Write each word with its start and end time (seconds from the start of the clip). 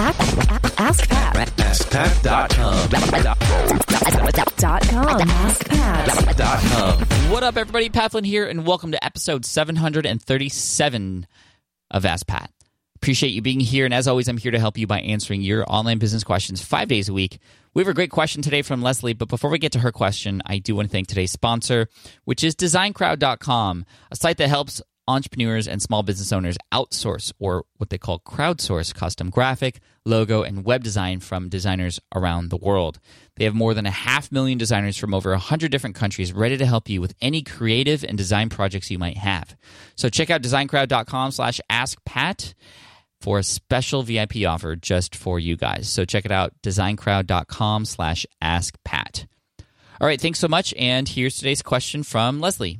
Ask 0.00 1.08
Pat. 1.08 1.48
AskPat.com. 1.56 2.88
Dot 4.56 4.82
com. 4.88 5.20
Ask 5.28 5.68
Pat. 5.68 6.36
Dot 6.36 6.60
com. 6.60 7.00
What 7.32 7.42
up, 7.42 7.56
everybody? 7.56 7.88
Pat 7.88 8.12
Flynn 8.12 8.22
here, 8.22 8.46
and 8.46 8.64
welcome 8.64 8.92
to 8.92 9.04
episode 9.04 9.44
737 9.44 11.26
of 11.90 12.06
Ask 12.06 12.28
Pat. 12.28 12.52
Appreciate 12.94 13.30
you 13.30 13.42
being 13.42 13.58
here, 13.58 13.86
and 13.86 13.92
as 13.92 14.06
always, 14.06 14.28
I'm 14.28 14.36
here 14.36 14.52
to 14.52 14.60
help 14.60 14.78
you 14.78 14.86
by 14.86 15.00
answering 15.00 15.42
your 15.42 15.64
online 15.66 15.98
business 15.98 16.22
questions 16.22 16.62
five 16.62 16.86
days 16.86 17.08
a 17.08 17.12
week. 17.12 17.40
We 17.74 17.82
have 17.82 17.88
a 17.88 17.94
great 17.94 18.12
question 18.12 18.40
today 18.40 18.62
from 18.62 18.82
Leslie, 18.82 19.14
but 19.14 19.28
before 19.28 19.50
we 19.50 19.58
get 19.58 19.72
to 19.72 19.80
her 19.80 19.90
question, 19.90 20.42
I 20.46 20.58
do 20.58 20.76
want 20.76 20.86
to 20.90 20.92
thank 20.92 21.08
today's 21.08 21.32
sponsor, 21.32 21.88
which 22.24 22.44
is 22.44 22.54
DesignCrowd.com, 22.54 23.84
a 24.12 24.16
site 24.16 24.36
that 24.36 24.48
helps 24.48 24.80
entrepreneurs 25.08 25.66
and 25.66 25.82
small 25.82 26.02
business 26.02 26.32
owners 26.32 26.58
outsource 26.72 27.32
or 27.38 27.64
what 27.78 27.90
they 27.90 27.98
call 27.98 28.20
crowdsource 28.20 28.94
custom 28.94 29.30
graphic, 29.30 29.80
logo, 30.04 30.42
and 30.42 30.64
web 30.64 30.84
design 30.84 31.18
from 31.18 31.48
designers 31.48 31.98
around 32.14 32.50
the 32.50 32.56
world. 32.56 33.00
They 33.36 33.44
have 33.44 33.54
more 33.54 33.74
than 33.74 33.86
a 33.86 33.90
half 33.90 34.30
million 34.30 34.58
designers 34.58 34.96
from 34.96 35.14
over 35.14 35.30
100 35.30 35.72
different 35.72 35.96
countries 35.96 36.32
ready 36.32 36.58
to 36.58 36.66
help 36.66 36.88
you 36.88 37.00
with 37.00 37.14
any 37.20 37.42
creative 37.42 38.04
and 38.04 38.18
design 38.18 38.50
projects 38.50 38.90
you 38.90 38.98
might 38.98 39.16
have. 39.16 39.56
So 39.96 40.08
check 40.08 40.30
out 40.30 40.42
designcrowd.com 40.42 41.30
slash 41.32 41.60
askpat 41.72 42.54
for 43.20 43.38
a 43.38 43.42
special 43.42 44.02
VIP 44.02 44.46
offer 44.46 44.76
just 44.76 45.16
for 45.16 45.38
you 45.38 45.56
guys. 45.56 45.88
So 45.88 46.04
check 46.04 46.24
it 46.24 46.30
out, 46.30 46.52
designcrowd.com 46.62 47.84
slash 47.86 48.26
askpat. 48.42 49.26
All 50.00 50.06
right, 50.06 50.20
thanks 50.20 50.38
so 50.38 50.46
much. 50.48 50.72
And 50.74 51.08
here's 51.08 51.36
today's 51.36 51.62
question 51.62 52.04
from 52.04 52.40
Leslie. 52.40 52.78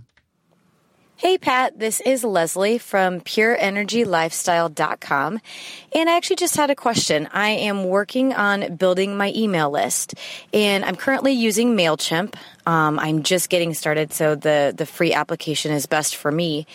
Hey, 1.21 1.37
Pat, 1.37 1.77
this 1.77 2.01
is 2.03 2.23
Leslie 2.23 2.79
from 2.79 3.21
pureenergylifestyle.com. 3.21 5.41
And 5.93 6.09
I 6.09 6.17
actually 6.17 6.37
just 6.37 6.55
had 6.55 6.71
a 6.71 6.77
question. 6.77 7.29
I 7.33 7.49
am 7.49 7.87
working 7.87 8.35
on 8.35 8.77
building 8.77 9.17
my 9.17 9.33
email 9.35 9.69
list, 9.69 10.15
and 10.55 10.85
I'm 10.85 10.95
currently 10.95 11.33
using 11.33 11.77
MailChimp. 11.77 12.37
Um, 12.67 13.01
I'm 13.01 13.25
just 13.25 13.49
getting 13.49 13.75
started, 13.75 14.13
so 14.13 14.37
the, 14.37 14.73
the 14.77 14.87
free 14.87 15.13
application 15.13 15.73
is 15.73 15.87
best 15.87 16.15
for 16.15 16.31
me. 16.31 16.69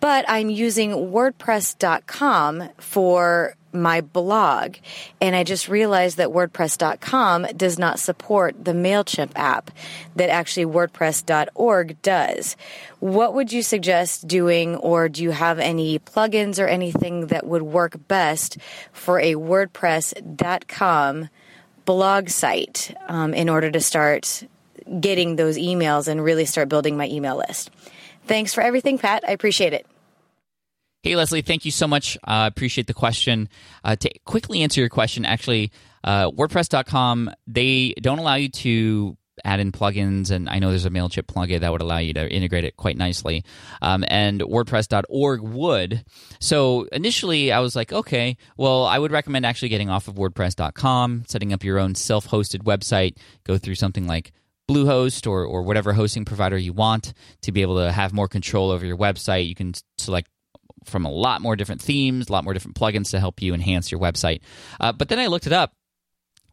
But 0.00 0.24
I'm 0.28 0.50
using 0.50 0.90
WordPress.com 0.90 2.70
for 2.78 3.56
my 3.72 4.00
blog. 4.00 4.76
And 5.20 5.36
I 5.36 5.44
just 5.44 5.68
realized 5.68 6.16
that 6.16 6.28
WordPress.com 6.28 7.46
does 7.56 7.78
not 7.78 7.98
support 7.98 8.64
the 8.64 8.72
MailChimp 8.72 9.32
app 9.36 9.70
that 10.16 10.30
actually 10.30 10.66
WordPress.org 10.66 12.00
does. 12.02 12.56
What 13.00 13.34
would 13.34 13.52
you 13.52 13.62
suggest 13.62 14.26
doing, 14.26 14.76
or 14.76 15.08
do 15.08 15.22
you 15.22 15.30
have 15.30 15.58
any 15.58 15.98
plugins 15.98 16.62
or 16.62 16.66
anything 16.66 17.26
that 17.28 17.46
would 17.46 17.62
work 17.62 17.96
best 18.08 18.58
for 18.92 19.20
a 19.20 19.34
WordPress.com 19.34 21.28
blog 21.84 22.28
site 22.28 22.94
um, 23.06 23.32
in 23.32 23.48
order 23.48 23.70
to 23.70 23.80
start 23.80 24.44
getting 25.00 25.36
those 25.36 25.56
emails 25.58 26.08
and 26.08 26.22
really 26.22 26.44
start 26.44 26.68
building 26.68 26.96
my 26.96 27.06
email 27.08 27.36
list? 27.36 27.70
Thanks 28.28 28.54
for 28.54 28.60
everything, 28.60 28.98
Pat. 28.98 29.24
I 29.26 29.32
appreciate 29.32 29.72
it. 29.72 29.86
Hey, 31.02 31.16
Leslie, 31.16 31.42
thank 31.42 31.64
you 31.64 31.70
so 31.70 31.88
much. 31.88 32.18
I 32.24 32.44
uh, 32.44 32.46
appreciate 32.48 32.86
the 32.86 32.94
question. 32.94 33.48
Uh, 33.82 33.96
to 33.96 34.10
quickly 34.24 34.62
answer 34.62 34.80
your 34.80 34.90
question, 34.90 35.24
actually, 35.24 35.72
uh, 36.04 36.30
WordPress.com, 36.30 37.30
they 37.46 37.94
don't 38.00 38.18
allow 38.18 38.34
you 38.34 38.48
to 38.48 39.16
add 39.44 39.60
in 39.60 39.72
plugins, 39.72 40.30
and 40.30 40.48
I 40.48 40.58
know 40.58 40.70
there's 40.70 40.84
a 40.84 40.90
MailChimp 40.90 41.26
plugin 41.26 41.60
that 41.60 41.70
would 41.72 41.80
allow 41.80 41.98
you 41.98 42.12
to 42.14 42.28
integrate 42.28 42.64
it 42.64 42.76
quite 42.76 42.96
nicely. 42.96 43.44
Um, 43.80 44.04
and 44.08 44.40
WordPress.org 44.40 45.40
would. 45.40 46.04
So 46.40 46.82
initially, 46.92 47.52
I 47.52 47.60
was 47.60 47.76
like, 47.76 47.92
okay, 47.92 48.36
well, 48.56 48.84
I 48.84 48.98
would 48.98 49.12
recommend 49.12 49.46
actually 49.46 49.68
getting 49.68 49.90
off 49.90 50.08
of 50.08 50.16
WordPress.com, 50.16 51.24
setting 51.28 51.52
up 51.52 51.64
your 51.64 51.78
own 51.78 51.94
self 51.94 52.28
hosted 52.28 52.64
website, 52.64 53.16
go 53.44 53.56
through 53.56 53.76
something 53.76 54.06
like 54.06 54.32
Bluehost 54.68 55.26
or, 55.26 55.44
or 55.44 55.62
whatever 55.62 55.92
hosting 55.92 56.24
provider 56.24 56.58
you 56.58 56.72
want 56.72 57.14
to 57.42 57.52
be 57.52 57.62
able 57.62 57.76
to 57.76 57.90
have 57.90 58.12
more 58.12 58.28
control 58.28 58.70
over 58.70 58.84
your 58.84 58.98
website. 58.98 59.48
You 59.48 59.54
can 59.54 59.74
select 59.96 60.28
from 60.84 61.04
a 61.04 61.10
lot 61.10 61.40
more 61.40 61.56
different 61.56 61.80
themes, 61.80 62.28
a 62.28 62.32
lot 62.32 62.44
more 62.44 62.52
different 62.52 62.76
plugins 62.76 63.10
to 63.10 63.20
help 63.20 63.42
you 63.42 63.54
enhance 63.54 63.90
your 63.90 64.00
website. 64.00 64.40
Uh, 64.80 64.92
but 64.92 65.08
then 65.08 65.18
I 65.18 65.26
looked 65.26 65.46
it 65.46 65.52
up, 65.52 65.72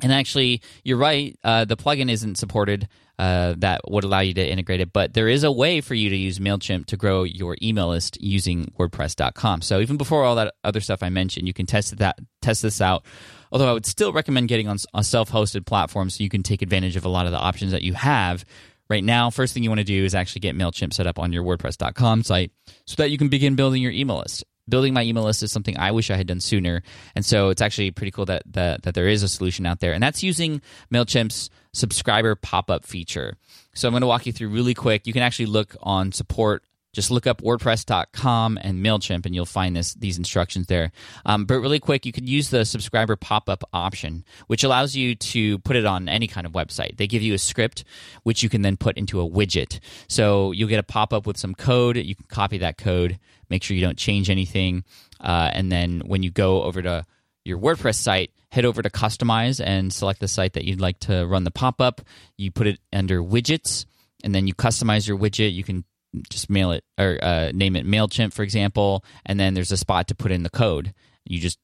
and 0.01 0.11
actually, 0.11 0.61
you're 0.83 0.97
right. 0.97 1.37
Uh, 1.43 1.65
the 1.65 1.77
plugin 1.77 2.11
isn't 2.11 2.37
supported 2.37 2.87
uh, 3.17 3.55
that 3.57 3.81
would 3.89 4.03
allow 4.03 4.19
you 4.19 4.33
to 4.33 4.45
integrate 4.45 4.81
it, 4.81 4.91
but 4.91 5.13
there 5.13 5.29
is 5.29 5.43
a 5.43 5.51
way 5.51 5.79
for 5.79 5.93
you 5.93 6.09
to 6.09 6.15
use 6.15 6.39
Mailchimp 6.39 6.85
to 6.87 6.97
grow 6.97 7.23
your 7.23 7.55
email 7.61 7.89
list 7.89 8.21
using 8.21 8.73
WordPress.com. 8.77 9.61
So 9.61 9.79
even 9.79 9.95
before 9.95 10.25
all 10.25 10.35
that 10.35 10.53
other 10.63 10.81
stuff 10.81 11.01
I 11.01 11.09
mentioned, 11.09 11.47
you 11.47 11.53
can 11.53 11.65
test 11.65 11.97
that 11.97 12.19
test 12.41 12.61
this 12.61 12.81
out. 12.81 13.05
Although 13.51 13.69
I 13.69 13.73
would 13.73 13.85
still 13.85 14.11
recommend 14.11 14.49
getting 14.49 14.67
on 14.67 14.77
a 14.93 15.03
self-hosted 15.03 15.65
platform 15.65 16.09
so 16.09 16.23
you 16.23 16.29
can 16.29 16.43
take 16.43 16.61
advantage 16.61 16.97
of 16.97 17.05
a 17.05 17.09
lot 17.09 17.25
of 17.25 17.31
the 17.31 17.39
options 17.39 17.71
that 17.71 17.83
you 17.83 17.93
have 17.93 18.43
right 18.89 19.03
now, 19.03 19.29
first 19.29 19.53
thing 19.53 19.63
you 19.63 19.69
want 19.69 19.79
to 19.79 19.85
do 19.85 20.03
is 20.03 20.13
actually 20.13 20.41
get 20.41 20.55
MailChimp 20.55 20.93
set 20.93 21.07
up 21.07 21.17
on 21.17 21.31
your 21.31 21.43
WordPress.com 21.43 22.23
site 22.23 22.51
so 22.85 22.95
that 22.97 23.11
you 23.11 23.17
can 23.17 23.29
begin 23.29 23.55
building 23.55 23.81
your 23.81 23.93
email 23.93 24.17
list. 24.17 24.43
Building 24.67 24.93
my 24.93 25.03
email 25.03 25.23
list 25.23 25.43
is 25.43 25.51
something 25.51 25.77
I 25.77 25.91
wish 25.91 26.09
I 26.09 26.17
had 26.17 26.27
done 26.27 26.39
sooner. 26.39 26.81
And 27.15 27.25
so 27.25 27.49
it's 27.49 27.61
actually 27.61 27.91
pretty 27.91 28.11
cool 28.11 28.25
that, 28.25 28.43
that, 28.53 28.83
that 28.83 28.95
there 28.95 29.07
is 29.07 29.23
a 29.23 29.27
solution 29.27 29.65
out 29.65 29.79
there. 29.79 29.93
And 29.93 30.01
that's 30.01 30.23
using 30.23 30.61
MailChimp's 30.91 31.49
subscriber 31.73 32.35
pop 32.35 32.71
up 32.71 32.85
feature. 32.85 33.37
So 33.73 33.87
I'm 33.87 33.91
going 33.91 34.01
to 34.01 34.07
walk 34.07 34.25
you 34.25 34.31
through 34.31 34.49
really 34.49 34.73
quick. 34.73 35.05
You 35.05 35.13
can 35.13 35.21
actually 35.21 35.47
look 35.47 35.75
on 35.83 36.11
support 36.11 36.63
just 36.95 37.11
look 37.11 37.27
up 37.27 37.41
WordPress.com 37.41 38.57
and 38.61 38.83
MailChimp 38.83 39.25
and 39.25 39.35
you'll 39.35 39.45
find 39.45 39.75
this 39.75 39.93
these 39.95 40.17
instructions 40.17 40.67
there. 40.67 40.91
Um, 41.25 41.45
but 41.45 41.59
really 41.59 41.79
quick, 41.79 42.05
you 42.05 42.13
could 42.13 42.27
use 42.27 42.49
the 42.49 42.63
subscriber 42.63 43.17
pop 43.17 43.49
up 43.49 43.63
option, 43.73 44.23
which 44.47 44.63
allows 44.63 44.95
you 44.95 45.13
to 45.15 45.59
put 45.59 45.75
it 45.75 45.85
on 45.85 46.07
any 46.07 46.27
kind 46.27 46.47
of 46.47 46.53
website. 46.53 46.95
They 46.95 47.05
give 47.05 47.21
you 47.21 47.33
a 47.33 47.37
script, 47.37 47.83
which 48.23 48.41
you 48.41 48.49
can 48.49 48.61
then 48.61 48.77
put 48.77 48.97
into 48.97 49.19
a 49.19 49.29
widget. 49.29 49.79
So 50.07 50.53
you'll 50.53 50.69
get 50.69 50.79
a 50.79 50.83
pop 50.83 51.11
up 51.11 51.27
with 51.27 51.37
some 51.37 51.53
code. 51.53 51.97
You 51.97 52.15
can 52.15 52.25
copy 52.29 52.59
that 52.59 52.77
code, 52.77 53.19
make 53.49 53.61
sure 53.61 53.75
you 53.75 53.85
don't 53.85 53.97
change 53.97 54.29
anything. 54.29 54.85
Uh, 55.19 55.49
and 55.51 55.69
then 55.69 56.01
when 56.05 56.23
you 56.23 56.31
go 56.31 56.63
over 56.63 56.81
to 56.81 57.05
your 57.43 57.59
WordPress 57.59 57.95
site, 57.95 58.31
head 58.51 58.63
over 58.63 58.81
to 58.81 58.89
customize 58.89 59.61
and 59.63 59.91
select 59.93 60.21
the 60.21 60.29
site 60.29 60.53
that 60.53 60.63
you'd 60.63 60.79
like 60.79 60.99
to 60.99 61.25
run 61.25 61.43
the 61.43 61.51
pop 61.51 61.81
up. 61.81 62.01
You 62.37 62.51
put 62.51 62.67
it 62.67 62.79
under 62.93 63.21
widgets 63.21 63.85
and 64.23 64.33
then 64.33 64.47
you 64.47 64.55
customize 64.55 65.07
your 65.07 65.17
widget. 65.17 65.53
You 65.53 65.63
can 65.65 65.83
just 66.29 66.49
mail 66.49 66.71
it 66.71 66.83
or 66.97 67.17
uh, 67.21 67.51
name 67.53 67.75
it 67.75 67.85
Mailchimp, 67.85 68.33
for 68.33 68.43
example, 68.43 69.03
and 69.25 69.39
then 69.39 69.53
there's 69.53 69.71
a 69.71 69.77
spot 69.77 70.07
to 70.07 70.15
put 70.15 70.31
in 70.31 70.43
the 70.43 70.49
code. 70.49 70.93
You 71.25 71.39
just 71.39 71.59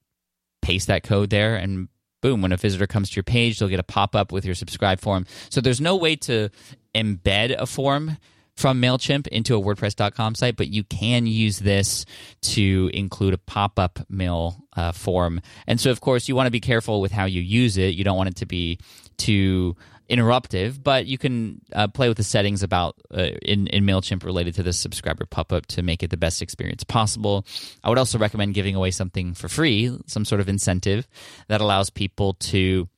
paste 0.62 0.88
that 0.88 1.04
code 1.04 1.30
there, 1.30 1.56
and 1.56 1.90
boom, 2.22 2.42
when 2.42 2.52
a 2.52 2.58
visitor 2.58 2.88
comes 2.88 3.10
to 3.10 3.16
your 3.16 3.24
page, 3.24 3.60
they'll 3.60 3.70
get 3.70 3.80
a 3.80 3.84
pop 3.84 4.16
up 4.16 4.32
with 4.32 4.46
your 4.46 4.56
subscribe 4.56 5.00
form. 5.00 5.26
So 5.50 5.62
there's 5.62 5.82
no 5.82 5.96
way 5.96 6.16
to 6.18 6.50
embed 6.96 7.56
a 7.58 7.66
form 7.66 8.18
from 8.56 8.82
MailChimp 8.82 9.28
into 9.28 9.56
a 9.56 9.62
WordPress.com 9.62 10.36
site, 10.36 10.56
but 10.56 10.68
you 10.68 10.84
can 10.84 11.26
use 11.26 11.60
this 11.60 12.06
to 12.42 12.92
include 12.94 13.34
a 13.34 13.38
pop 13.38 13.80
up 13.80 14.00
mail 14.10 14.68
uh, 14.76 14.92
form. 14.92 15.42
And 15.68 15.80
so, 15.80 15.90
of 15.90 16.02
course, 16.02 16.28
you 16.28 16.36
want 16.36 16.48
to 16.48 16.52
be 16.52 16.60
careful 16.60 17.02
with 17.02 17.12
how 17.12 17.26
you 17.26 17.42
use 17.42 17.78
it. 17.78 17.96
You 17.96 18.04
don't 18.04 18.18
want 18.18 18.30
it 18.30 18.36
to 18.38 18.46
be 18.46 18.80
too 19.22 19.76
interruptive, 20.10 20.84
but 20.84 21.06
you 21.06 21.18
can 21.18 21.62
uh, 21.74 21.88
play 21.88 22.10
with 22.10 22.18
the 22.18 22.24
settings 22.24 22.64
about 22.64 22.96
uh, 23.14 23.30
in, 23.42 23.68
in 23.68 23.86
MailChimp 23.86 24.26
related 24.26 24.56
to 24.56 24.64
the 24.64 24.74
subscriber 24.74 25.26
pop 25.26 25.54
up 25.54 25.66
to 25.68 25.82
make 25.82 26.04
it 26.04 26.10
the 26.10 26.18
best 26.18 26.42
experience 26.42 26.84
possible. 26.84 27.46
I 27.84 27.90
would 27.90 27.98
also 27.98 28.20
recommend 28.20 28.54
giving 28.54 28.76
away 28.76 28.92
something 28.92 29.34
for 29.34 29.48
free, 29.48 29.98
some 30.08 30.26
sort 30.26 30.42
of 30.42 30.50
incentive 30.50 31.08
that 31.48 31.62
allows 31.62 31.90
people 31.90 32.34
to 32.52 32.90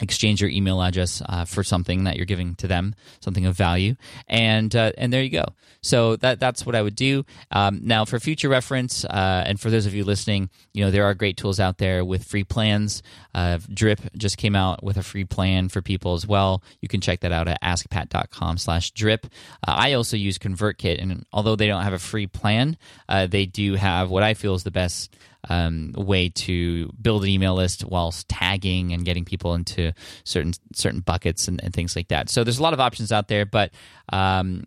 exchange 0.00 0.40
your 0.40 0.50
email 0.50 0.82
address 0.82 1.22
uh, 1.28 1.44
for 1.44 1.62
something 1.62 2.04
that 2.04 2.16
you're 2.16 2.26
giving 2.26 2.54
to 2.56 2.66
them, 2.66 2.94
something 3.20 3.46
of 3.46 3.56
value, 3.56 3.94
and 4.28 4.74
uh, 4.74 4.92
and 4.96 5.12
there 5.12 5.22
you 5.22 5.30
go. 5.30 5.46
So 5.80 6.16
that 6.16 6.40
that's 6.40 6.64
what 6.64 6.74
I 6.74 6.82
would 6.82 6.96
do. 6.96 7.24
Um, 7.50 7.80
now, 7.82 8.04
for 8.04 8.18
future 8.18 8.48
reference, 8.48 9.04
uh, 9.04 9.44
and 9.46 9.60
for 9.60 9.70
those 9.70 9.86
of 9.86 9.94
you 9.94 10.04
listening, 10.04 10.50
you 10.72 10.84
know 10.84 10.90
there 10.90 11.04
are 11.04 11.14
great 11.14 11.36
tools 11.36 11.60
out 11.60 11.78
there 11.78 12.04
with 12.04 12.24
free 12.24 12.44
plans. 12.44 13.02
Uh, 13.34 13.58
Drip 13.72 14.00
just 14.16 14.38
came 14.38 14.56
out 14.56 14.82
with 14.82 14.96
a 14.96 15.02
free 15.02 15.24
plan 15.24 15.68
for 15.68 15.82
people 15.82 16.14
as 16.14 16.26
well. 16.26 16.62
You 16.80 16.88
can 16.88 17.00
check 17.00 17.20
that 17.20 17.32
out 17.32 17.48
at 17.48 17.60
askpat.com/drip. 17.62 19.26
Uh, 19.66 19.74
I 19.76 19.92
also 19.92 20.16
use 20.16 20.38
ConvertKit, 20.38 21.02
and 21.02 21.24
although 21.32 21.56
they 21.56 21.66
don't 21.66 21.82
have 21.82 21.92
a 21.92 21.98
free 21.98 22.26
plan, 22.26 22.76
uh, 23.08 23.26
they 23.26 23.46
do 23.46 23.74
have 23.74 24.10
what 24.10 24.22
I 24.22 24.34
feel 24.34 24.54
is 24.54 24.64
the 24.64 24.70
best 24.70 25.14
um, 25.48 25.92
way 25.96 26.28
to 26.30 26.90
build 27.00 27.24
an 27.24 27.30
email 27.30 27.54
list 27.54 27.84
whilst 27.84 28.28
tagging 28.28 28.92
and 28.92 29.04
getting 29.04 29.24
people 29.24 29.54
into 29.54 29.92
certain 30.24 30.52
certain 30.74 31.00
buckets 31.00 31.48
and, 31.48 31.62
and 31.62 31.72
things 31.72 31.96
like 31.96 32.08
that. 32.08 32.28
So 32.30 32.44
there's 32.44 32.58
a 32.58 32.62
lot 32.62 32.72
of 32.72 32.80
options 32.80 33.12
out 33.12 33.28
there, 33.28 33.46
but 33.46 33.72
um, 34.12 34.64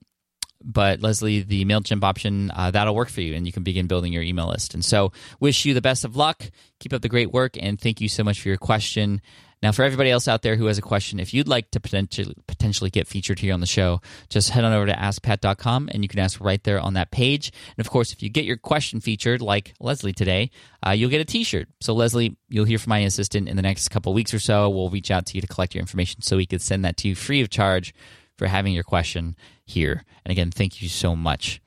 but 0.63 1.01
Leslie, 1.01 1.41
the 1.41 1.65
MailChimp 1.65 2.03
option, 2.03 2.51
uh, 2.55 2.71
that'll 2.71 2.95
work 2.95 3.09
for 3.09 3.21
you 3.21 3.35
and 3.35 3.45
you 3.45 3.53
can 3.53 3.63
begin 3.63 3.87
building 3.87 4.11
your 4.11 4.23
email 4.23 4.47
list. 4.47 4.73
And 4.73 4.83
so, 4.83 5.11
wish 5.39 5.65
you 5.65 5.73
the 5.73 5.81
best 5.81 6.03
of 6.03 6.15
luck. 6.15 6.49
Keep 6.79 6.93
up 6.93 7.01
the 7.01 7.09
great 7.09 7.31
work 7.31 7.55
and 7.59 7.79
thank 7.79 8.01
you 8.01 8.09
so 8.09 8.23
much 8.23 8.41
for 8.41 8.49
your 8.49 8.57
question. 8.57 9.21
Now, 9.63 9.71
for 9.71 9.83
everybody 9.83 10.11
else 10.11 10.27
out 10.27 10.43
there 10.43 10.55
who 10.55 10.67
has 10.67 10.77
a 10.77 10.83
question, 10.83 11.19
if 11.19 11.33
you'd 11.33 11.47
like 11.47 11.71
to 11.71 11.79
potentially 11.79 12.35
potentially 12.45 12.91
get 12.91 13.07
featured 13.07 13.39
here 13.39 13.53
on 13.53 13.59
the 13.59 13.65
show, 13.65 14.01
just 14.29 14.51
head 14.51 14.63
on 14.63 14.71
over 14.71 14.85
to 14.85 14.93
askpat.com 14.93 15.89
and 15.91 16.03
you 16.03 16.07
can 16.07 16.19
ask 16.19 16.39
right 16.39 16.63
there 16.63 16.79
on 16.79 16.93
that 16.93 17.09
page. 17.09 17.51
And 17.75 17.85
of 17.85 17.89
course, 17.89 18.13
if 18.13 18.21
you 18.21 18.29
get 18.29 18.45
your 18.45 18.57
question 18.57 18.99
featured, 18.99 19.41
like 19.41 19.73
Leslie 19.79 20.13
today, 20.13 20.51
uh, 20.85 20.91
you'll 20.91 21.09
get 21.09 21.21
a 21.21 21.25
T-shirt. 21.25 21.67
So 21.81 21.93
Leslie, 21.93 22.37
you'll 22.49 22.65
hear 22.65 22.77
from 22.77 22.91
my 22.91 22.99
assistant 22.99 23.49
in 23.49 23.55
the 23.55 23.63
next 23.63 23.89
couple 23.89 24.13
weeks 24.13 24.33
or 24.33 24.39
so. 24.39 24.69
We'll 24.69 24.91
reach 24.91 25.09
out 25.09 25.25
to 25.27 25.35
you 25.35 25.41
to 25.41 25.47
collect 25.47 25.73
your 25.73 25.81
information 25.81 26.21
so 26.21 26.37
we 26.37 26.45
could 26.45 26.61
send 26.61 26.85
that 26.85 26.97
to 26.97 27.07
you 27.07 27.15
free 27.15 27.41
of 27.41 27.49
charge 27.49 27.95
for 28.37 28.45
having 28.45 28.73
your 28.73 28.83
question 28.83 29.35
here. 29.65 30.03
And 30.23 30.31
again, 30.31 30.51
thank 30.51 30.83
you 30.83 30.87
so 30.87 31.15
much. 31.15 31.61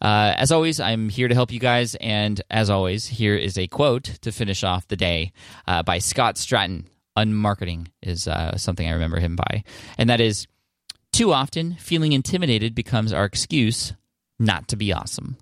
Uh, 0.00 0.34
as 0.36 0.50
always, 0.50 0.80
I'm 0.80 1.10
here 1.10 1.28
to 1.28 1.34
help 1.34 1.52
you 1.52 1.60
guys. 1.60 1.94
And 1.96 2.40
as 2.50 2.70
always, 2.70 3.06
here 3.06 3.36
is 3.36 3.58
a 3.58 3.66
quote 3.66 4.04
to 4.22 4.32
finish 4.32 4.64
off 4.64 4.88
the 4.88 4.96
day 4.96 5.32
uh, 5.66 5.82
by 5.82 5.98
Scott 5.98 6.36
Stratten. 6.36 6.86
Unmarketing 7.16 7.88
is 8.02 8.28
uh, 8.28 8.56
something 8.56 8.86
I 8.86 8.92
remember 8.92 9.20
him 9.20 9.36
by. 9.36 9.64
And 9.98 10.10
that 10.10 10.20
is 10.20 10.46
too 11.12 11.32
often, 11.32 11.74
feeling 11.76 12.12
intimidated 12.12 12.74
becomes 12.74 13.12
our 13.12 13.24
excuse 13.24 13.94
not 14.38 14.68
to 14.68 14.76
be 14.76 14.92
awesome. 14.92 15.36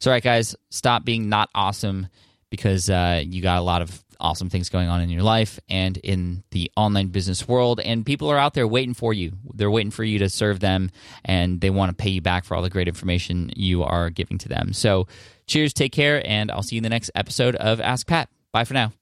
So, 0.00 0.10
all 0.10 0.14
right, 0.14 0.22
guys, 0.22 0.56
stop 0.70 1.04
being 1.04 1.28
not 1.28 1.48
awesome 1.54 2.08
because 2.50 2.90
uh, 2.90 3.22
you 3.24 3.40
got 3.40 3.58
a 3.58 3.62
lot 3.62 3.82
of 3.82 4.04
awesome 4.20 4.50
things 4.50 4.68
going 4.68 4.88
on 4.88 5.00
in 5.00 5.10
your 5.10 5.22
life 5.22 5.58
and 5.68 5.96
in 5.98 6.44
the 6.50 6.70
online 6.76 7.08
business 7.08 7.46
world. 7.48 7.80
And 7.80 8.06
people 8.06 8.30
are 8.30 8.38
out 8.38 8.54
there 8.54 8.68
waiting 8.68 8.94
for 8.94 9.12
you. 9.12 9.32
They're 9.54 9.70
waiting 9.70 9.90
for 9.90 10.04
you 10.04 10.18
to 10.20 10.28
serve 10.28 10.60
them 10.60 10.90
and 11.24 11.60
they 11.60 11.70
want 11.70 11.90
to 11.90 11.96
pay 11.96 12.10
you 12.10 12.20
back 12.20 12.44
for 12.44 12.54
all 12.54 12.62
the 12.62 12.70
great 12.70 12.88
information 12.88 13.50
you 13.56 13.82
are 13.82 14.10
giving 14.10 14.38
to 14.38 14.48
them. 14.48 14.72
So, 14.72 15.06
cheers, 15.46 15.72
take 15.72 15.92
care, 15.92 16.22
and 16.26 16.50
I'll 16.50 16.62
see 16.62 16.76
you 16.76 16.80
in 16.80 16.84
the 16.84 16.88
next 16.88 17.10
episode 17.14 17.56
of 17.56 17.80
Ask 17.80 18.06
Pat. 18.06 18.28
Bye 18.52 18.64
for 18.64 18.74
now. 18.74 18.92